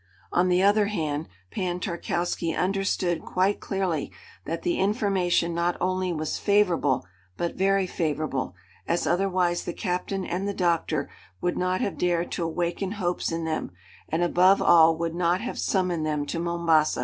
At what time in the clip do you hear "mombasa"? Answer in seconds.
16.39-16.99